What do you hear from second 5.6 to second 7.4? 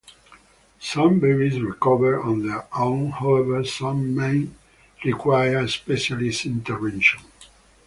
specialist intervention.